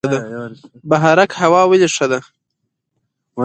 بهارک 0.89 1.31
هوا 1.41 1.61
ولې 1.67 1.87
ښه 1.95 2.05
ده؟ 2.11 2.19